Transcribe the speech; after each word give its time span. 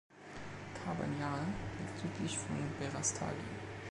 Kabanjahe 0.83 1.45
liegt 1.77 1.99
südlich 1.99 2.35
von 2.35 2.55
Berastagi. 2.79 3.35